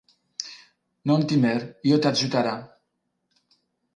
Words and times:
Non 1.09 1.25
timer, 1.33 1.53
io 1.91 2.01
te 2.05 2.11
adjutara! 2.13 2.57